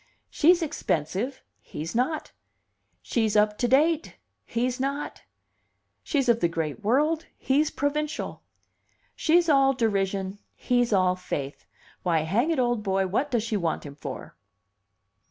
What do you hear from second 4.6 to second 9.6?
not; she's of the great world, he's provincial. She's